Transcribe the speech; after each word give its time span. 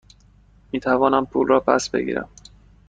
می 0.71 0.79
توانم 0.79 1.25
پولم 1.25 1.47
را 1.47 1.59
پس 1.59 1.89
بگیرم؟ 1.89 2.29